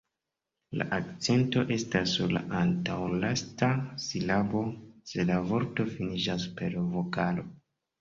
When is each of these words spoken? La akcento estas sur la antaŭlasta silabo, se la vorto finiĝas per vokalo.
La 0.81 0.87
akcento 0.95 1.65
estas 1.75 2.13
sur 2.15 2.33
la 2.39 2.43
antaŭlasta 2.61 3.71
silabo, 4.07 4.67
se 5.13 5.31
la 5.31 5.41
vorto 5.55 5.89
finiĝas 5.97 6.53
per 6.61 6.83
vokalo. 7.01 7.51